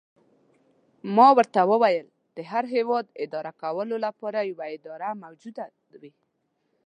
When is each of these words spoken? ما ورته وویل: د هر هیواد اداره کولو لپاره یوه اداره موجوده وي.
ما 1.15 1.27
ورته 1.37 1.59
وویل: 1.71 2.07
د 2.35 2.37
هر 2.51 2.63
هیواد 2.75 3.05
اداره 3.25 3.51
کولو 3.61 3.95
لپاره 4.05 4.39
یوه 4.51 4.65
اداره 4.77 5.09
موجوده 5.23 5.65
وي. 6.01 6.11